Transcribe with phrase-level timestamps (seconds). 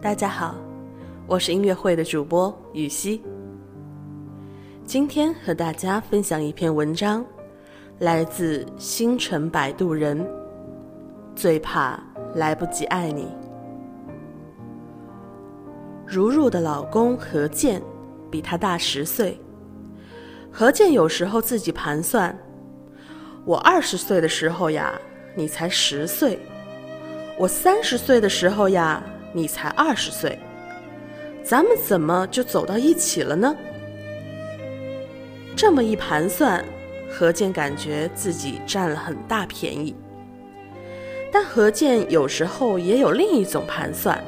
[0.00, 0.54] 大家好，
[1.26, 3.20] 我是音乐会的主播雨熙。
[4.84, 7.26] 今天和大家分享一篇文章，
[7.98, 10.24] 来自星辰摆渡人。
[11.34, 12.00] 最怕
[12.36, 13.26] 来不及爱你。
[16.06, 17.82] 如如的老公何健
[18.30, 19.36] 比她大十岁。
[20.48, 22.38] 何健有时候自己盘算：
[23.44, 24.92] 我二十岁的时候呀，
[25.34, 26.38] 你才十岁；
[27.36, 30.38] 我三十岁的时候呀，你才二十岁。
[31.42, 33.56] 咱们怎么就走到一起了呢？
[35.56, 36.64] 这么一盘算，
[37.10, 39.94] 何健感觉自己占了很大便宜。
[41.32, 44.22] 但何健有时候也有另一种盘算。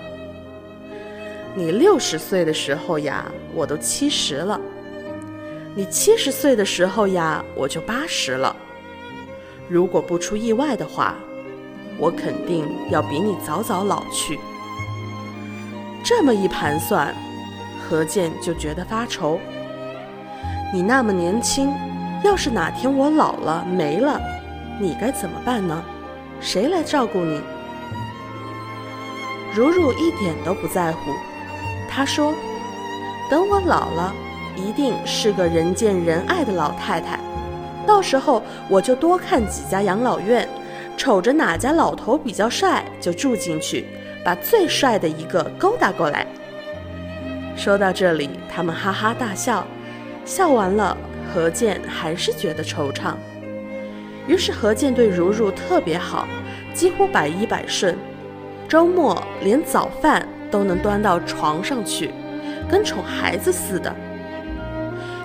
[1.55, 4.61] 你六十岁的时候呀，我都七十了；
[5.75, 8.55] 你七十岁的时候呀，我就八十了。
[9.69, 11.17] 如果不出意外的话，
[11.99, 14.39] 我肯定要比你早早老去。
[16.11, 17.15] 这么一盘算，
[17.81, 19.39] 何健就觉得发愁。
[20.75, 21.73] 你那么年轻，
[22.25, 24.21] 要是哪天我老了没了，
[24.81, 25.81] 你该怎么办呢？
[26.41, 27.41] 谁来照顾你？
[29.55, 31.13] 如如一点都不在乎。
[31.89, 32.35] 她说
[33.31, 34.13] ：“等我老了，
[34.57, 37.21] 一定是个人见人爱的老太太。
[37.87, 40.49] 到时候我就多看几家养老院，
[40.97, 43.87] 瞅着哪家老头比较帅，就住进去，
[44.25, 46.27] 把最帅的一个勾搭过来。”
[47.57, 49.67] 说到这里，他们哈哈大笑。
[50.25, 50.97] 笑完了，
[51.33, 53.15] 何健还是觉得惆怅。
[54.27, 56.29] 于是何健对如如特别好，
[56.73, 57.97] 几乎百依百顺，
[58.69, 62.11] 周末连早饭都能端到床上去，
[62.71, 63.93] 跟宠孩子似的。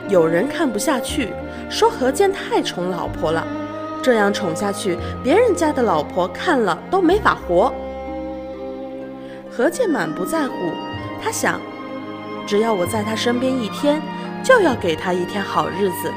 [0.08, 1.30] 有人看不下去，
[1.70, 3.46] 说何健太宠老婆了，
[4.02, 7.72] 这样宠下去，别人家的老婆看了都没法活。
[9.56, 10.54] 何健满不在乎，
[11.24, 11.62] 他想，
[12.46, 14.02] 只要我在他身边一天，
[14.44, 16.12] 就要给他一天好日子。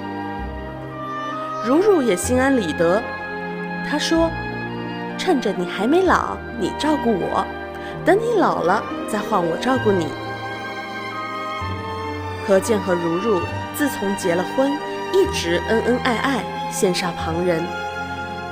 [1.64, 3.00] 如如也心安理得，
[3.88, 4.28] 他说
[5.16, 7.46] ：“趁着你还没老，你照顾我；
[8.04, 10.08] 等你老了，再换我照顾你。”
[12.44, 13.40] 何健和如如
[13.76, 14.72] 自从结了婚，
[15.12, 17.62] 一直恩恩爱爱，羡煞旁人。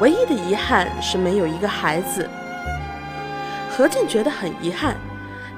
[0.00, 2.30] 唯一的遗憾是没有一个孩子。
[3.76, 4.96] 何健觉得很遗憾，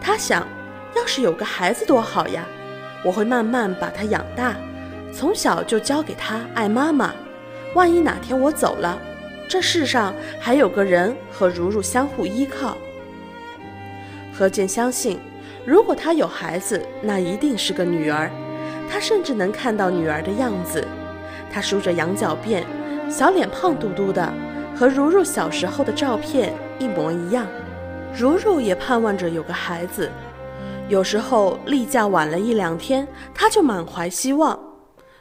[0.01, 0.45] 他想，
[0.97, 2.45] 要是有个孩子多好呀！
[3.05, 4.56] 我会慢慢把他养大，
[5.12, 7.15] 从小就教给他爱妈妈。
[7.77, 8.99] 万一哪天我走了，
[9.49, 12.77] 这世上还有个人和如如相互依靠。
[14.37, 15.21] 何健相信，
[15.65, 18.28] 如果他有孩子，那一定是个女儿。
[18.91, 20.84] 他甚至能看到女儿的样子，
[21.53, 22.65] 她梳着羊角辫，
[23.09, 24.33] 小脸胖嘟嘟的，
[24.75, 27.47] 和如如小时候的照片一模一样。
[28.17, 30.11] 如如也盼望着有个孩子。
[30.89, 34.59] 有时候例假晚了一两天，她就满怀希望，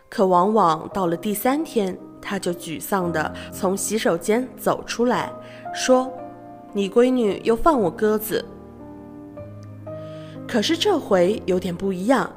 [0.10, 1.98] 可往往到了第三天。
[2.20, 5.32] 他就沮丧地从洗手间走出来，
[5.74, 6.12] 说
[6.74, 8.44] ：“你闺女又放我鸽子。”
[10.46, 12.30] 可是这回有点不一样，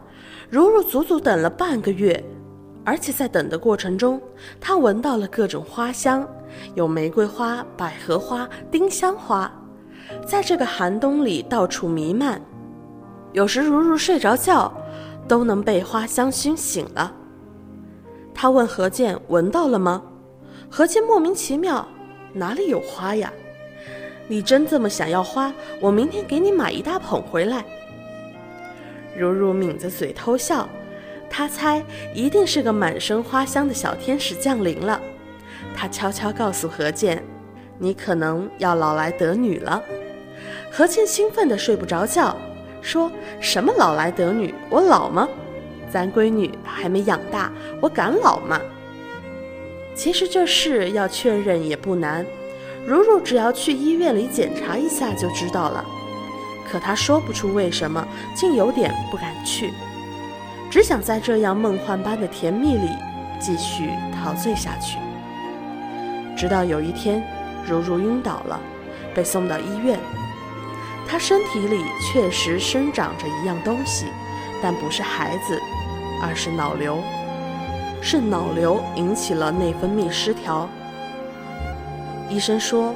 [0.49, 2.23] 如如足足等了半个月，
[2.85, 4.21] 而且在等的过程中，
[4.61, 6.29] 她闻到了各种花香，
[6.77, 9.51] 有玫瑰花、百合花、丁香花，
[10.27, 12.41] 在这个寒冬里到处弥漫。
[13.33, 14.73] 有时如如睡着觉，
[15.29, 17.15] 都能被花香熏醒了。
[18.35, 20.03] 他问何健：“闻到了吗？”
[20.69, 21.87] 何健莫名其妙
[22.33, 23.33] ：“哪里有花呀？
[24.27, 25.53] 你真这么想要花？
[25.81, 27.65] 我明天给你买一大捧回来。”
[29.17, 30.69] 如如抿着嘴偷笑，
[31.29, 31.85] 他猜
[32.15, 35.01] 一定是个满身花香的小天使降临了。
[35.77, 37.23] 他悄悄告诉何健
[37.81, 39.83] ：“你可能要老来得女了。”
[40.71, 42.37] 何倩兴奋得睡不着觉，
[42.81, 43.11] 说
[43.41, 44.55] 什么“老来得女”？
[44.71, 45.29] 我老吗？
[45.91, 47.51] 咱闺女还没养大，
[47.81, 48.61] 我敢老吗？
[49.97, 52.25] 其实这事要确认也不难，
[52.87, 55.85] 如如只要去医院里检查一下就知道了。
[56.71, 58.07] 可她说不出为什么，
[58.37, 59.73] 竟有点不敢去，
[60.71, 62.89] 只想在这样梦幻般的甜蜜里
[63.41, 64.97] 继续陶醉下去。
[66.37, 67.21] 直到有一天，
[67.67, 68.61] 如如晕倒了，
[69.15, 69.99] 被送到医院。
[71.09, 74.07] 她身体里确实生长着一样东西，
[74.63, 75.59] 但不是孩子。
[76.23, 76.99] 而是脑瘤，
[78.03, 80.69] 是脑瘤引起了内分泌失调。
[82.29, 82.95] 医生说，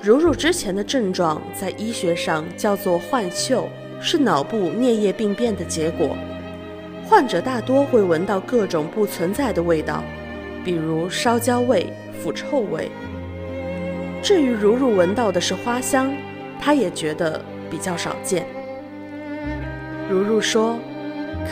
[0.00, 3.68] 如如之前的症状在医学上叫做幻嗅，
[4.00, 6.16] 是脑部颞叶病变的结果。
[7.08, 10.04] 患者大多会闻到各种不存在的味道，
[10.64, 11.92] 比如烧焦味、
[12.22, 12.88] 腐臭味。
[14.22, 16.12] 至于如如闻到的是花香，
[16.60, 17.40] 她也觉得
[17.70, 18.46] 比较少见。
[20.08, 20.76] 如如说：“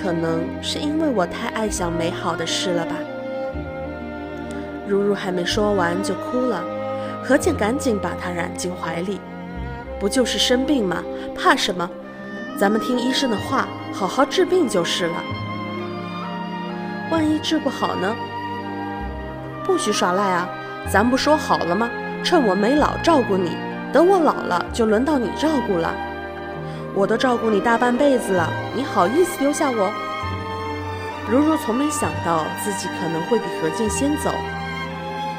[0.00, 2.94] 可能是因为我太爱想美好的事了吧。”
[4.86, 6.62] 如如还没说完就哭了，
[7.24, 9.20] 何健赶紧把她揽进怀里
[9.98, 11.02] ：“不就是生病吗？
[11.34, 11.88] 怕什么？
[12.58, 15.22] 咱们听医生的话，好好治病就是了。
[17.10, 18.14] 万一治不好呢？
[19.64, 20.48] 不许耍赖啊！
[20.90, 21.88] 咱不说好了吗？
[22.24, 23.56] 趁我没老照顾你，
[23.92, 25.94] 等我老了就轮到你照顾了。
[26.94, 29.92] 我都照顾你大半辈子了，你好意思丢下我？”
[31.30, 34.30] 如如从没想到自己可能会比何健先走。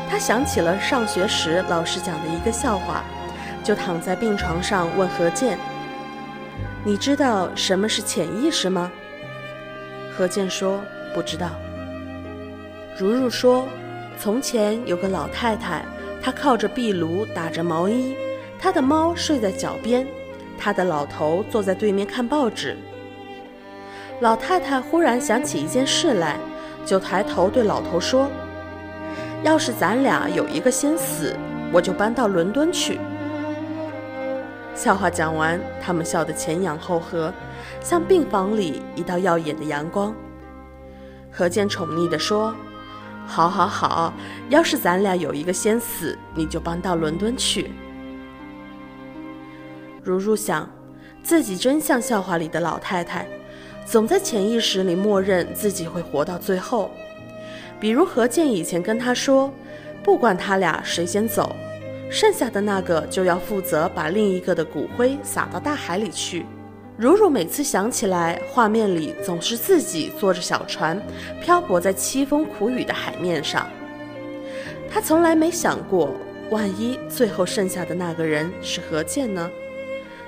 [0.09, 3.03] 她想起了上学时老师讲的一个笑话，
[3.63, 5.57] 就躺在病床上问何健
[6.85, 8.91] ：“你知道什么是潜意识吗？”
[10.15, 10.79] 何健说
[11.13, 11.49] ：“不知道。”
[12.97, 13.67] 如如说
[14.17, 15.83] ：“从前有个老太太，
[16.21, 18.15] 他靠着壁炉打着毛衣，
[18.59, 20.05] 他的猫睡在脚边，
[20.57, 22.77] 他的老头坐在对面看报纸。
[24.19, 26.37] 老太太忽然想起一件事来，
[26.85, 28.29] 就抬头对老头说。”
[29.41, 31.33] 要是咱俩有一个先死，
[31.71, 32.99] 我就搬到伦敦去。
[34.75, 37.33] 笑话讲完，他们笑得前仰后合，
[37.79, 40.13] 像病房里一道耀眼的阳光。
[41.31, 42.53] 何健宠溺地说
[43.29, 44.11] ：“好好好，
[44.49, 47.71] 要是咱俩有一个先死，你就搬到伦敦去。”
[50.03, 50.67] 如如想，
[51.21, 53.27] 自己真像笑话里的老太太，
[53.85, 56.89] 总在潜意识里默认自己会活到最后。
[57.79, 59.53] 比如何健以前跟他说，
[60.03, 61.55] 不管他俩谁先走，
[62.09, 66.45] 剩下的那个就要负责把另一个的骨灰撒到大海里去。
[66.99, 71.01] 如如每次想起来，画面里总是自己坐着小船，
[71.41, 73.65] 漂泊在凄风苦雨的海面上。
[74.91, 76.13] 他从来没想过，
[76.49, 79.49] 万一最后剩下的那个人是何健呢？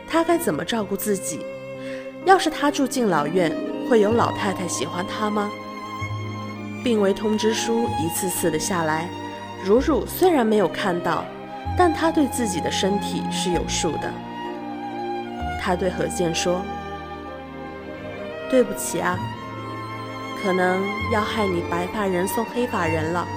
[0.07, 1.41] 他该怎么照顾自己？
[2.23, 3.51] 要是他住敬老院，
[3.89, 5.51] 会有老太太喜欢他吗？
[6.85, 9.09] 病危通知书一次次的下来，
[9.61, 11.25] 如如虽然没有看到，
[11.77, 14.09] 但她对自己的身体是有数的。
[15.61, 16.63] 他对何健说
[18.49, 19.15] ：“对不起啊，
[20.43, 20.81] 可能
[21.13, 23.27] 要害你白发人送黑发人了。”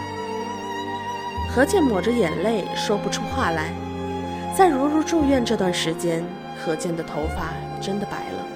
[1.55, 3.71] 何健抹着眼泪说不出话来。
[4.57, 6.25] 在如如住院这段时间，
[6.65, 8.47] 何健的头发真的白了。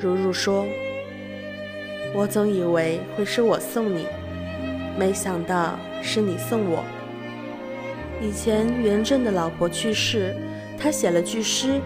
[0.00, 0.64] 如如说。
[2.14, 4.06] 我总以为会是我送你，
[4.96, 6.82] 没想到是你送我。
[8.22, 10.34] 以前元正的老婆去世，
[10.78, 11.80] 他写了句诗，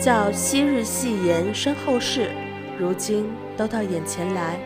[0.00, 2.30] 叫“昔日戏言身后事，
[2.78, 4.58] 如今都到眼前来”，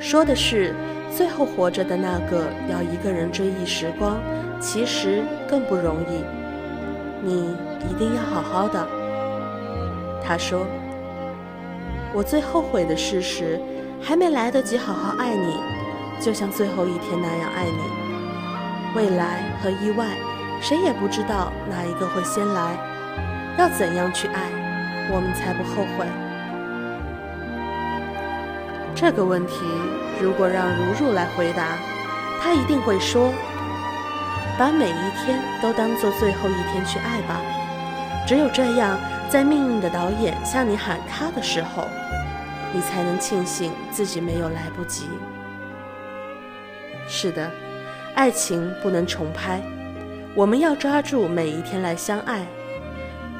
[0.00, 0.74] 说的是
[1.16, 4.18] 最后活着的那个要一个人追忆时光，
[4.60, 6.24] 其实更不容易。
[7.22, 7.54] 你
[7.88, 8.86] 一定要好好的。
[10.22, 10.66] 他说
[12.14, 13.60] ：“我最后悔的事实。”
[14.02, 15.56] 还没来得及好好爱你，
[16.18, 18.96] 就像最后一天那样爱你。
[18.96, 20.16] 未来和意外，
[20.60, 22.76] 谁也不知道哪一个会先来。
[23.58, 24.50] 要怎样去爱，
[25.10, 26.06] 我们才不后悔？
[28.94, 29.64] 这个问题，
[30.20, 31.76] 如果让如如来回答，
[32.40, 33.32] 她一定会说：
[34.58, 37.40] 把每一天都当做最后一天去爱吧。
[38.26, 41.86] 只有这样，在命运的导演向你喊卡的时候。
[42.72, 45.08] 你才能庆幸自己没有来不及。
[47.08, 47.50] 是的，
[48.14, 49.60] 爱情不能重拍，
[50.36, 52.46] 我们要抓住每一天来相爱。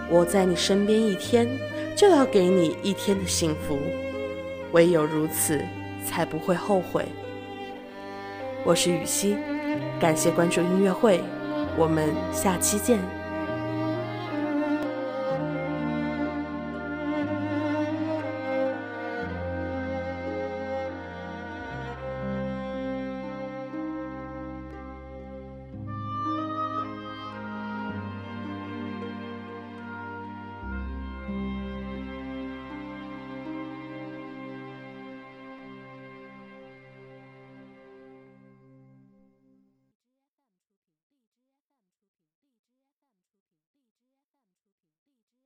[0.08, 1.48] 我在你身边一天，
[1.96, 3.78] 就要给你一天的幸福，
[4.72, 5.60] 唯有如此，
[6.04, 7.06] 才不会后悔。
[8.64, 9.36] 我是雨熙，
[10.00, 11.20] 感谢关注音乐会，
[11.76, 13.19] 我们下期见。